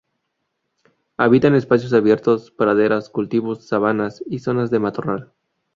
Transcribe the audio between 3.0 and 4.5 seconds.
cultivos, sabanas y